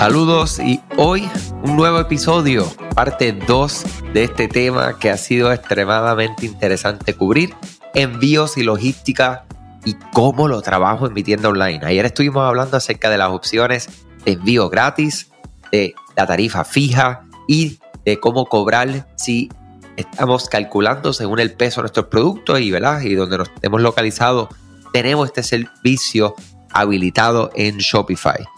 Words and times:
Saludos 0.00 0.58
y 0.58 0.80
hoy 0.96 1.28
un 1.62 1.76
nuevo 1.76 2.00
episodio, 2.00 2.66
parte 2.94 3.32
2 3.34 3.84
de 4.14 4.24
este 4.24 4.48
tema 4.48 4.98
que 4.98 5.10
ha 5.10 5.18
sido 5.18 5.52
extremadamente 5.52 6.46
interesante 6.46 7.12
cubrir, 7.12 7.54
envíos 7.92 8.56
y 8.56 8.62
logística 8.62 9.44
y 9.84 9.96
cómo 10.14 10.48
lo 10.48 10.62
trabajo 10.62 11.06
en 11.06 11.12
mi 11.12 11.22
tienda 11.22 11.50
online. 11.50 11.80
Ayer 11.82 12.06
estuvimos 12.06 12.48
hablando 12.48 12.78
acerca 12.78 13.10
de 13.10 13.18
las 13.18 13.28
opciones 13.28 13.90
de 14.24 14.32
envío 14.32 14.70
gratis, 14.70 15.32
de 15.70 15.92
la 16.16 16.26
tarifa 16.26 16.64
fija 16.64 17.26
y 17.46 17.78
de 18.06 18.18
cómo 18.18 18.46
cobrar 18.46 19.06
si 19.16 19.50
estamos 19.98 20.48
calculando 20.48 21.12
según 21.12 21.40
el 21.40 21.52
peso 21.52 21.80
de 21.80 21.82
nuestros 21.82 22.06
productos 22.06 22.58
y, 22.58 22.70
¿verdad? 22.70 23.02
y 23.02 23.14
donde 23.16 23.36
nos 23.36 23.50
hemos 23.60 23.82
localizado, 23.82 24.48
tenemos 24.94 25.26
este 25.26 25.42
servicio 25.42 26.34
habilitado 26.70 27.50
en 27.54 27.76
Shopify. 27.76 28.48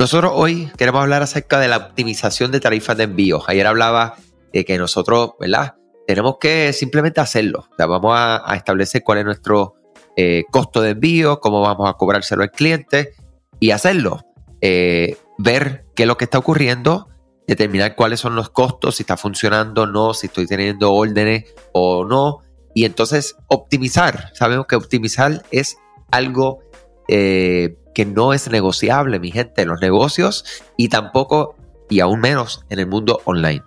Nosotros 0.00 0.32
hoy 0.34 0.72
queremos 0.78 1.02
hablar 1.02 1.22
acerca 1.22 1.60
de 1.60 1.68
la 1.68 1.76
optimización 1.76 2.50
de 2.50 2.58
tarifas 2.58 2.96
de 2.96 3.04
envío. 3.04 3.42
Ayer 3.46 3.66
hablaba 3.66 4.16
de 4.50 4.64
que 4.64 4.78
nosotros, 4.78 5.32
¿verdad? 5.38 5.74
Tenemos 6.06 6.36
que 6.40 6.72
simplemente 6.72 7.20
hacerlo. 7.20 7.68
Vamos 7.76 8.14
a, 8.16 8.56
establecer 8.56 9.02
cuál 9.04 9.18
es 9.18 9.26
nuestro 9.26 9.74
eh, 10.16 10.44
costo 10.50 10.80
de 10.80 10.92
envío, 10.92 11.38
cómo 11.40 11.60
vamos 11.60 11.86
a 11.86 11.98
cobrárselo 11.98 12.42
al 12.42 12.50
cliente 12.50 13.12
y 13.60 13.72
hacerlo. 13.72 14.24
Eh, 14.62 15.18
ver 15.36 15.84
qué 15.94 16.04
es 16.04 16.06
lo 16.06 16.16
que 16.16 16.24
está 16.24 16.38
ocurriendo, 16.38 17.10
determinar 17.46 17.94
cuáles 17.94 18.20
son 18.20 18.34
los 18.34 18.48
costos, 18.48 18.96
si 18.96 19.02
está 19.02 19.18
funcionando 19.18 19.82
o 19.82 19.86
no, 19.86 20.14
si 20.14 20.28
estoy 20.28 20.46
teniendo 20.46 20.94
órdenes 20.94 21.44
o 21.74 22.06
no. 22.06 22.38
Y 22.74 22.86
entonces 22.86 23.36
optimizar. 23.48 24.30
Sabemos 24.32 24.64
que 24.64 24.76
optimizar 24.76 25.42
es 25.50 25.76
algo 26.10 26.69
eh, 27.12 27.76
que 27.92 28.06
no 28.06 28.32
es 28.32 28.48
negociable, 28.48 29.18
mi 29.18 29.32
gente, 29.32 29.62
en 29.62 29.68
los 29.68 29.80
negocios 29.80 30.44
y 30.76 30.88
tampoco, 30.88 31.56
y 31.88 31.98
aún 31.98 32.20
menos, 32.20 32.64
en 32.70 32.78
el 32.78 32.86
mundo 32.86 33.20
online. 33.24 33.64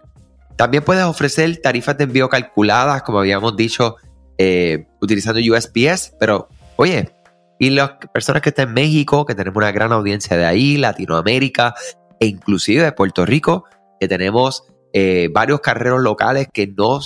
También 0.56 0.82
puedes 0.86 1.04
ofrecer 1.04 1.58
tarifas 1.58 1.98
de 1.98 2.06
envío 2.06 2.30
calculadas, 2.30 3.04
como 3.04 3.20
habíamos 3.20 3.58
dicho, 3.58 3.98
eh, 4.38 4.88
utilizando 5.02 5.42
USPS, 5.42 6.16
pero 6.22 6.48
oye, 6.78 7.14
y 7.60 7.72
las 7.72 7.96
personas 8.14 8.42
que 8.42 8.50
están 8.50 8.70
en 8.70 8.76
México, 8.76 9.26
que 9.26 9.36
tenemos 9.36 9.58
una 9.58 9.74
gran 9.74 9.92
audiencia 9.92 10.38
de 10.38 10.46
ahí, 10.46 10.78
Latinoamérica 10.78 11.74
e 12.22 12.28
inclusive 12.28 12.82
de 12.82 12.94
Puerto 12.94 13.26
Rico, 13.26 13.66
que 14.00 14.08
tenemos 14.08 14.64
eh, 14.94 15.30
varios 15.34 15.60
carreros 15.60 16.02
locales 16.02 16.48
que 16.54 16.68
no, 16.68 17.02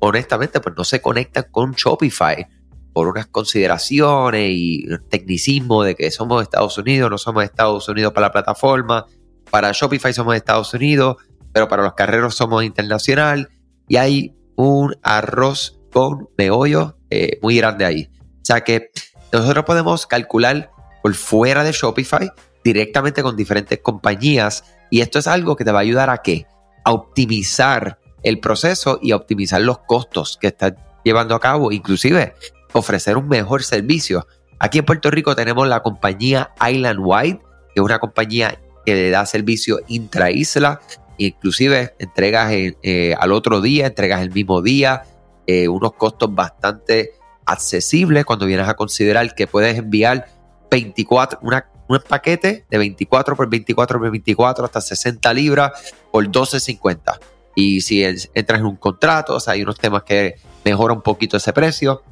honestamente, 0.00 0.60
pues 0.60 0.76
no 0.76 0.84
se 0.84 1.00
conectan 1.00 1.46
con 1.50 1.72
Shopify 1.72 2.46
por 2.92 3.08
unas 3.08 3.26
consideraciones 3.26 4.50
y 4.50 4.86
tecnicismo 5.08 5.82
de 5.84 5.94
que 5.94 6.10
somos 6.10 6.42
Estados 6.42 6.76
Unidos, 6.78 7.10
no 7.10 7.18
somos 7.18 7.44
Estados 7.44 7.88
Unidos 7.88 8.12
para 8.12 8.28
la 8.28 8.32
plataforma, 8.32 9.06
para 9.50 9.72
Shopify 9.72 10.12
somos 10.12 10.36
Estados 10.36 10.72
Unidos, 10.74 11.16
pero 11.52 11.68
para 11.68 11.82
los 11.82 11.94
carreros 11.94 12.34
somos 12.34 12.64
internacional 12.64 13.48
y 13.88 13.96
hay 13.96 14.36
un 14.56 14.96
arroz 15.02 15.80
con 15.92 16.28
meollo 16.36 16.96
eh, 17.10 17.38
muy 17.42 17.56
grande 17.56 17.84
ahí. 17.84 18.10
O 18.22 18.44
sea 18.44 18.60
que 18.62 18.90
nosotros 19.32 19.64
podemos 19.64 20.06
calcular 20.06 20.70
por 21.02 21.14
fuera 21.14 21.64
de 21.64 21.72
Shopify 21.72 22.30
directamente 22.62 23.22
con 23.22 23.36
diferentes 23.36 23.78
compañías 23.80 24.64
y 24.90 25.00
esto 25.00 25.18
es 25.18 25.26
algo 25.26 25.56
que 25.56 25.64
te 25.64 25.72
va 25.72 25.78
a 25.78 25.82
ayudar 25.82 26.10
a 26.10 26.18
qué? 26.18 26.46
A 26.84 26.92
optimizar 26.92 27.98
el 28.22 28.40
proceso 28.40 28.98
y 29.02 29.12
a 29.12 29.16
optimizar 29.16 29.60
los 29.60 29.78
costos 29.78 30.36
que 30.40 30.48
estás 30.48 30.74
llevando 31.04 31.34
a 31.34 31.40
cabo. 31.40 31.72
Inclusive 31.72 32.34
ofrecer 32.72 33.16
un 33.16 33.28
mejor 33.28 33.62
servicio. 33.62 34.26
Aquí 34.58 34.78
en 34.78 34.84
Puerto 34.84 35.10
Rico 35.10 35.34
tenemos 35.34 35.66
la 35.68 35.82
compañía 35.82 36.50
Island 36.60 37.00
Wide, 37.02 37.38
que 37.74 37.80
es 37.80 37.82
una 37.82 37.98
compañía 37.98 38.60
que 38.84 38.94
le 38.94 39.10
da 39.10 39.24
servicio 39.26 39.80
intraisla, 39.88 40.80
inclusive 41.18 41.94
entregas 41.98 42.52
eh, 42.52 43.14
al 43.18 43.32
otro 43.32 43.60
día, 43.60 43.86
entregas 43.86 44.22
el 44.22 44.30
mismo 44.30 44.62
día, 44.62 45.02
eh, 45.46 45.68
unos 45.68 45.94
costos 45.94 46.34
bastante 46.34 47.12
accesibles 47.44 48.24
cuando 48.24 48.46
vienes 48.46 48.68
a 48.68 48.74
considerar 48.74 49.34
que 49.34 49.46
puedes 49.46 49.76
enviar 49.76 50.26
24, 50.70 51.40
una, 51.42 51.68
un 51.88 51.98
paquete 52.06 52.64
de 52.70 52.78
24 52.78 53.34
por 53.36 53.50
24 53.50 53.98
por 53.98 54.10
24 54.10 54.64
hasta 54.64 54.80
60 54.80 55.34
libras 55.34 55.72
por 56.12 56.24
12.50. 56.26 57.18
Y 57.56 57.80
si 57.80 58.04
entras 58.04 58.60
en 58.60 58.66
un 58.66 58.76
contrato, 58.76 59.34
o 59.34 59.40
sea, 59.40 59.54
hay 59.54 59.62
unos 59.62 59.78
temas 59.78 60.04
que 60.04 60.36
mejoran 60.64 60.98
un 60.98 61.02
poquito 61.02 61.36
ese 61.36 61.52
precio. 61.52 62.02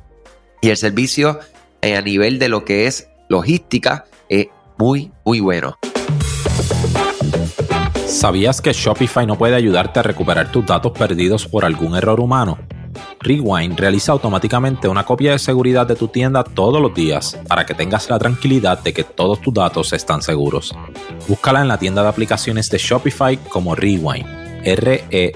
Y 0.60 0.70
el 0.70 0.76
servicio 0.76 1.38
eh, 1.82 1.96
a 1.96 2.02
nivel 2.02 2.38
de 2.38 2.48
lo 2.48 2.64
que 2.64 2.86
es 2.86 3.08
logística 3.28 4.06
es 4.28 4.48
muy, 4.76 5.12
muy 5.24 5.40
bueno. 5.40 5.76
¿Sabías 8.06 8.60
que 8.60 8.72
Shopify 8.72 9.26
no 9.26 9.38
puede 9.38 9.54
ayudarte 9.54 10.00
a 10.00 10.02
recuperar 10.02 10.50
tus 10.50 10.66
datos 10.66 10.90
perdidos 10.92 11.46
por 11.46 11.64
algún 11.64 11.94
error 11.94 12.18
humano? 12.18 12.58
Rewind 13.20 13.78
realiza 13.78 14.10
automáticamente 14.12 14.88
una 14.88 15.04
copia 15.04 15.32
de 15.32 15.38
seguridad 15.38 15.86
de 15.86 15.94
tu 15.94 16.08
tienda 16.08 16.42
todos 16.42 16.82
los 16.82 16.94
días 16.94 17.38
para 17.46 17.64
que 17.64 17.74
tengas 17.74 18.10
la 18.10 18.18
tranquilidad 18.18 18.82
de 18.82 18.92
que 18.92 19.04
todos 19.04 19.40
tus 19.40 19.54
datos 19.54 19.92
están 19.92 20.22
seguros. 20.22 20.74
Búscala 21.28 21.60
en 21.60 21.68
la 21.68 21.78
tienda 21.78 22.02
de 22.02 22.08
aplicaciones 22.08 22.70
de 22.70 22.78
Shopify 22.78 23.36
como 23.36 23.76
Rewind, 23.76 24.26
R-E-W-I-N-D. 24.64 25.32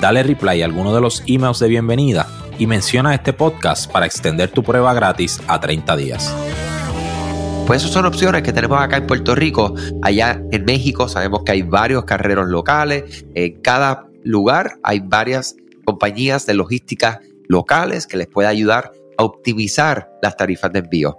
Dale 0.00 0.22
reply 0.22 0.62
a 0.62 0.64
alguno 0.66 0.94
de 0.94 1.00
los 1.00 1.24
emails 1.26 1.58
de 1.58 1.68
bienvenida 1.68 2.28
y 2.58 2.66
menciona 2.66 3.14
este 3.14 3.32
podcast 3.32 3.90
para 3.90 4.06
extender 4.06 4.50
tu 4.50 4.62
prueba 4.62 4.94
gratis 4.94 5.40
a 5.46 5.60
30 5.60 5.96
días. 5.96 6.34
Pues 7.66 7.82
esas 7.82 7.92
son 7.92 8.06
opciones 8.06 8.42
que 8.42 8.52
tenemos 8.52 8.80
acá 8.80 8.96
en 8.96 9.06
Puerto 9.06 9.34
Rico. 9.34 9.74
Allá 10.02 10.42
en 10.50 10.64
México 10.64 11.08
sabemos 11.08 11.42
que 11.44 11.52
hay 11.52 11.62
varios 11.62 12.04
carreros 12.04 12.48
locales. 12.48 13.24
En 13.34 13.60
cada 13.62 14.08
lugar 14.24 14.78
hay 14.82 15.00
varias 15.00 15.56
compañías 15.84 16.44
de 16.46 16.54
logística 16.54 17.20
locales 17.48 18.06
que 18.06 18.16
les 18.16 18.26
puede 18.26 18.48
ayudar 18.48 18.92
a 19.16 19.24
optimizar 19.24 20.10
las 20.22 20.36
tarifas 20.36 20.72
de 20.72 20.80
envío. 20.80 21.16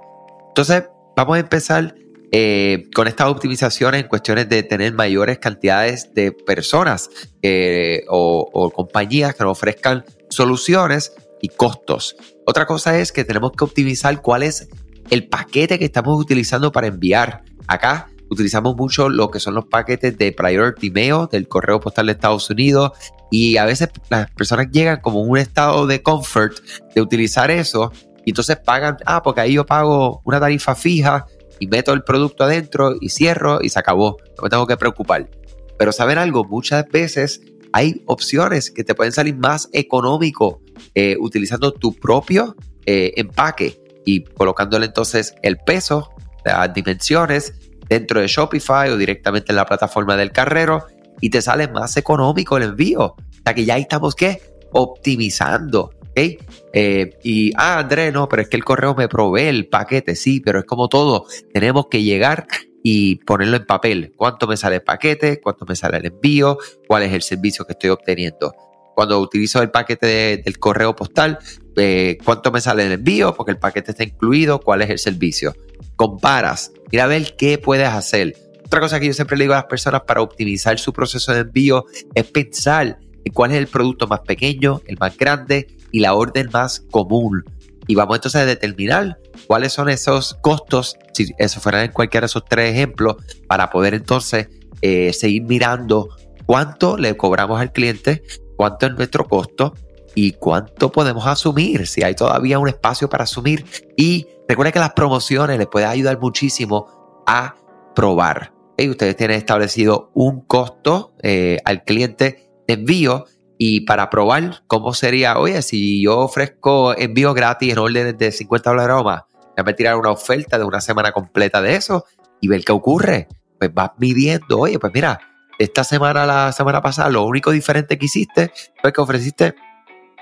Entonces, 0.50 0.84
vamos 1.16 1.38
a 1.38 1.40
empezar 1.40 1.96
eh, 2.32 2.86
con 2.96 3.08
estas 3.08 3.28
optimizaciones 3.28 4.02
en 4.02 4.08
cuestiones 4.08 4.50
de 4.50 4.64
tener 4.64 4.94
mayores 4.94 5.38
cantidades 5.38 6.14
de 6.14 6.32
personas 6.32 7.10
eh, 7.42 8.06
o, 8.10 8.50
o, 8.52 8.72
compañías 8.72 9.36
que 9.36 9.44
nos 9.44 9.52
ofrezcan 9.52 10.04
soluciones 10.30 11.14
y 11.44 11.50
costos. 11.50 12.16
Otra 12.46 12.66
cosa 12.66 12.98
es 12.98 13.12
que 13.12 13.26
tenemos 13.26 13.52
que 13.52 13.66
optimizar 13.66 14.22
cuál 14.22 14.44
es 14.44 14.70
el 15.10 15.28
paquete 15.28 15.78
que 15.78 15.86
estamos 15.86 16.20
utilizando 16.20 16.72
para 16.72 16.88
enviar. 16.88 17.44
Acá 17.68 18.08
utilizamos 18.30 18.78
mucho 18.78 19.10
lo 19.10 19.30
que 19.30 19.42
son 19.42 19.54
los 19.54 19.66
paquetes 19.66 20.18
de 20.18 20.32
Priority 20.32 20.90
Mail 20.90 21.28
del 21.30 21.50
correo 21.50 21.82
postal 21.82 22.06
de 22.06 22.14
Estados 22.14 22.50
Unidos 22.50 22.92
y 23.30 23.58
a 23.58 23.66
veces 23.66 23.90
las 24.10 24.32
personas 24.32 24.68
llegan 24.72 25.02
como 25.02 25.20
un 25.22 25.38
estado 25.38 25.86
de 25.86 26.02
comfort 26.02 26.58
de 26.96 27.02
utilizar 27.02 27.52
eso 27.52 27.92
y 28.26 28.32
entonces 28.32 28.58
pagan, 28.58 28.98
ah, 29.06 29.22
porque 29.22 29.42
ahí 29.42 29.54
yo 29.54 29.66
pago 29.66 30.22
una 30.24 30.40
tarifa 30.40 30.76
fija 30.76 31.26
y 31.60 31.68
meto 31.68 31.92
el 31.92 32.04
producto 32.04 32.46
adentro 32.46 32.96
y 33.02 33.10
cierro 33.10 33.60
y 33.62 33.68
se 33.68 33.80
acabó, 33.80 34.16
no 34.38 34.44
me 34.44 34.50
tengo 34.50 34.66
que 34.66 34.78
preocupar. 34.78 35.30
Pero 35.78 35.92
saben 35.92 36.18
algo, 36.18 36.46
muchas 36.46 36.88
veces 36.88 37.42
hay 37.74 38.02
opciones 38.06 38.72
que 38.72 38.86
te 38.86 38.96
pueden 38.96 39.12
salir 39.12 39.36
más 39.36 39.68
económico 39.74 40.63
eh, 40.96 41.18
utilizando 41.20 41.72
tu 41.72 41.94
propio 41.94 42.56
eh, 42.86 43.14
empaque 43.18 43.82
y 44.06 44.24
colocándole 44.24 44.88
entonces 44.88 45.36
el 45.42 45.58
peso, 45.58 46.12
las 46.44 46.74
dimensiones 46.74 47.54
dentro 47.88 48.20
de 48.20 48.28
Shopify 48.28 48.90
o 48.90 48.98
directamente 48.98 49.52
en 49.52 49.58
la 49.58 49.66
plataforma 49.66 50.18
del 50.18 50.32
carrero 50.32 50.86
y 51.22 51.30
te 51.30 51.42
sale 51.42 51.68
más 51.68 51.96
económico 51.98 52.58
el 52.58 52.64
envío. 52.64 53.02
O 53.04 53.18
sea 53.46 53.54
que 53.54 53.66
ya 53.66 53.78
estamos, 53.78 54.16
¿qué? 54.16 54.42
Optimizando. 54.72 55.92
Eh, 56.16 57.18
y, 57.24 57.52
ah, 57.56 57.80
Andrés, 57.80 58.14
no, 58.14 58.30
pero 58.30 58.44
es 58.44 58.50
que 58.50 58.58
el 58.58 58.64
correo 58.64 58.96
me 58.96 59.08
provee 59.08 59.44
el 59.44 59.68
paquete, 59.68 60.16
sí, 60.16 60.40
pero 60.40 60.60
es 60.60 60.66
como 60.66 60.88
todo. 60.90 61.26
Tenemos 61.54 61.88
que 61.90 62.04
llegar 62.04 62.48
y 62.84 63.16
ponerlo 63.24 63.58
en 63.58 63.66
papel. 63.66 64.14
¿Cuánto 64.16 64.48
me 64.48 64.58
sale 64.58 64.76
el 64.76 64.84
paquete? 64.84 65.40
¿Cuánto 65.42 65.66
me 65.66 65.76
sale 65.76 65.98
el 65.98 66.06
envío? 66.08 66.58
¿Cuál 66.88 67.04
es 67.04 67.14
el 67.14 67.22
servicio 67.22 67.66
que 67.66 67.74
estoy 67.74 67.90
obteniendo? 67.90 68.54
Cuando 68.96 69.20
utilizo 69.20 69.62
el 69.62 69.72
paquete 69.72 70.42
del 70.44 70.60
correo 70.60 70.96
postal, 70.96 71.40
eh, 71.76 72.18
¿cuánto 72.24 72.52
me 72.52 72.62
sale 72.62 72.86
el 72.86 72.92
envío? 72.92 73.34
Porque 73.34 73.52
el 73.52 73.58
paquete 73.58 73.92
está 73.92 74.04
incluido. 74.04 74.60
¿Cuál 74.60 74.82
es 74.84 74.90
el 74.90 75.00
servicio? 75.00 75.56
Comparas. 75.96 76.72
Mira 76.92 77.06
a 77.06 77.08
ver 77.08 77.36
qué 77.36 77.58
puedes 77.58 77.88
hacer. 77.88 78.36
Otra 78.66 78.80
cosa 78.80 79.00
que 79.00 79.08
yo 79.08 79.14
siempre 79.14 79.38
le 79.38 79.46
digo 79.46 79.54
a 79.54 79.58
las 79.58 79.66
personas 79.66 80.02
para 80.02 80.22
optimizar 80.22 80.80
su 80.80 80.94
proceso 80.94 81.34
de 81.34 81.42
envío 81.42 81.86
es 82.14 82.26
pensar 82.26 83.00
en 83.24 83.34
cuál 83.34 83.52
es 83.52 83.58
el 83.58 83.68
producto 83.68 84.08
más 84.08 84.22
pequeño, 84.22 84.82
el 84.88 84.98
más 85.00 85.18
grande 85.18 85.68
y 85.92 86.00
la 86.00 86.14
orden 86.14 86.50
más 86.52 86.82
común. 86.92 87.44
Y 87.88 87.96
vamos 87.96 88.16
entonces 88.18 88.42
a 88.42 88.46
determinar 88.46 89.20
cuáles 89.48 89.74
son 89.74 89.90
esos 89.90 90.36
costos, 90.42 90.98
si 91.14 91.32
eso 91.38 91.60
fueran 91.60 91.86
en 91.86 91.92
cualquiera 91.92 92.26
de 92.26 92.28
esos 92.28 92.46
tres 92.46 92.72
ejemplos, 92.74 93.18
para 93.48 93.70
poder 93.70 93.94
entonces 93.94 94.48
eh, 94.82 95.14
seguir 95.14 95.44
mirando 95.44 96.10
cuánto 96.46 96.98
le 96.98 97.16
cobramos 97.16 97.60
al 97.60 97.72
cliente, 97.72 98.24
cuánto 98.64 98.86
es 98.86 98.94
nuestro 98.94 99.28
costo 99.28 99.74
y 100.16 100.32
cuánto 100.32 100.90
podemos 100.90 101.28
asumir, 101.28 101.86
si 101.86 102.02
hay 102.02 102.16
todavía 102.16 102.60
un 102.60 102.70
espacio 102.70 103.10
para 103.10 103.26
asumir. 103.26 103.66
Y 103.98 104.26
recuerda 104.48 104.72
que 104.72 104.80
las 104.80 104.94
promociones 104.94 105.58
les 105.58 105.68
pueden 105.68 105.90
ayudar 105.90 106.18
muchísimo 106.18 107.24
a 107.28 107.56
probar. 107.94 108.54
y 108.78 108.90
Ustedes 108.90 109.18
tienen 109.18 109.36
establecido 109.36 110.12
un 110.14 110.46
costo 110.46 111.14
eh, 111.22 111.58
al 111.66 111.84
cliente 111.84 112.50
de 112.66 112.76
envío 112.76 113.26
y 113.58 113.82
para 113.82 114.10
probar 114.10 114.64
cómo 114.68 114.94
sería, 114.94 115.38
oye, 115.38 115.62
si 115.62 116.02
yo 116.02 116.20
ofrezco 116.20 116.98
envío 116.98 117.34
gratis 117.34 117.74
en 117.74 117.80
órdenes 117.80 118.18
de 118.18 118.32
50 118.32 118.70
dólares 118.70 118.96
o 118.98 119.04
más, 119.04 119.24
a 119.58 119.74
tirar 119.74 119.98
una 119.98 120.12
oferta 120.12 120.58
de 120.58 120.64
una 120.64 120.80
semana 120.80 121.12
completa 121.12 121.62
de 121.62 121.76
eso 121.76 122.06
y 122.40 122.48
ver 122.48 122.64
qué 122.64 122.72
ocurre. 122.72 123.28
Pues 123.60 123.74
vas 123.74 123.92
midiendo, 123.98 124.60
oye, 124.60 124.80
pues 124.80 124.94
mira, 124.94 125.20
esta 125.60 125.84
semana, 125.84 126.26
la 126.26 126.52
semana 126.52 126.82
pasada, 126.82 127.10
lo 127.10 127.24
único 127.24 127.52
diferente 127.52 127.98
que 127.98 128.06
hiciste 128.06 128.52
fue 128.82 128.92
que 128.92 129.02
ofreciste 129.02 129.56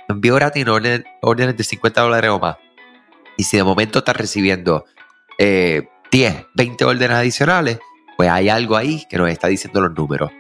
envío 0.10 0.36
gratis 0.36 0.64
en 0.64 0.70
órdenes, 0.70 1.58
de 1.58 1.64
50 1.64 2.02
dólares 2.02 2.32
o 2.32 2.40
más. 2.40 2.58
Y 3.38 3.44
si 3.44 3.58
de 3.58 3.64
momento 3.64 4.00
estás 4.00 4.16
recibiendo 4.16 4.86
10, 5.40 5.86
20 6.54 6.86
órdenes 6.86 7.18
adicionales, 7.18 7.80
pues 8.18 8.30
hay 8.30 8.50
algo 8.50 8.76
ahí 8.76 9.06
que 9.10 9.18
nos 9.18 9.30
está 9.30 9.48
diciendo 9.48 9.82
los 9.82 9.98
números. 9.98 10.32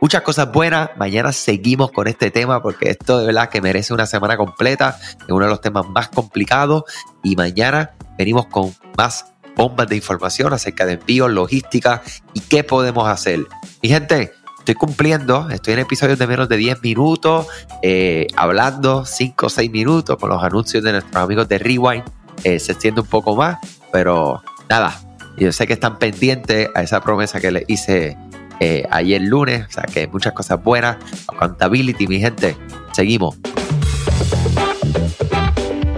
Muchas 0.00 0.22
cosas 0.22 0.52
buenas. 0.52 0.90
Mañana 0.96 1.32
seguimos 1.32 1.90
con 1.90 2.06
este 2.06 2.30
tema 2.30 2.62
porque 2.62 2.90
esto 2.90 3.18
de 3.18 3.26
verdad 3.26 3.48
que 3.48 3.60
merece 3.60 3.92
una 3.92 4.06
semana 4.06 4.36
completa. 4.36 4.96
Es 5.00 5.28
uno 5.28 5.46
de 5.46 5.50
los 5.50 5.60
temas 5.60 5.88
más 5.88 6.08
complicados. 6.08 6.84
Y 7.24 7.34
mañana 7.34 7.92
venimos 8.16 8.46
con 8.46 8.74
más 8.96 9.32
bombas 9.56 9.88
de 9.88 9.96
información 9.96 10.52
acerca 10.52 10.86
de 10.86 10.92
envíos, 10.92 11.30
logística 11.30 12.02
y 12.34 12.40
qué 12.40 12.62
podemos 12.62 13.08
hacer. 13.08 13.46
Mi 13.82 13.88
gente, 13.88 14.32
estoy 14.66 14.74
cumpliendo, 14.74 15.48
estoy 15.48 15.74
en 15.74 15.78
episodios 15.78 16.18
de 16.18 16.26
menos 16.26 16.48
de 16.48 16.56
10 16.56 16.82
minutos, 16.82 17.46
eh, 17.82 18.26
hablando 18.34 19.04
5 19.04 19.46
o 19.46 19.48
6 19.48 19.70
minutos 19.70 20.16
con 20.16 20.28
los 20.28 20.42
anuncios 20.42 20.82
de 20.82 20.90
nuestros 20.90 21.22
amigos 21.22 21.48
de 21.48 21.58
Rewind. 21.58 22.02
Eh, 22.42 22.58
se 22.58 22.72
extiende 22.72 23.00
un 23.00 23.06
poco 23.06 23.36
más, 23.36 23.58
pero 23.92 24.42
nada, 24.68 25.00
yo 25.36 25.52
sé 25.52 25.68
que 25.68 25.74
están 25.74 26.00
pendientes 26.00 26.68
a 26.74 26.82
esa 26.82 27.00
promesa 27.00 27.40
que 27.40 27.52
les 27.52 27.64
hice 27.68 28.18
eh, 28.58 28.84
ayer 28.90 29.22
lunes, 29.22 29.66
o 29.68 29.70
sea 29.70 29.84
que 29.84 30.08
muchas 30.08 30.32
cosas 30.32 30.60
buenas. 30.60 30.96
Accountability, 31.28 32.08
mi 32.08 32.18
gente, 32.18 32.56
seguimos. 32.90 33.36